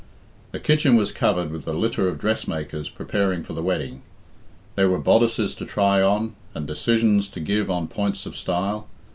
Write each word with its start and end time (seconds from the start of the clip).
The 0.51 0.59
kitchen 0.59 0.95
was 0.95 1.11
covered 1.11 1.51
with 1.51 1.63
the 1.65 1.75
litter 1.75 2.07
of 2.07 2.17
dressmakers 2.17 2.89
preparing 2.89 3.43
for 3.43 3.53
the 3.53 3.61
wedding. 3.61 4.01
There 4.73 4.89
were 4.89 4.97
bodices 4.97 5.53
to 5.57 5.65
try 5.67 6.01
on, 6.01 6.33
and 6.55 6.65
decisions 6.65 7.29
to 7.29 7.39
give 7.39 7.69
on 7.69 7.87
points 7.87 8.25
of 8.25 8.35
style. 8.35 8.87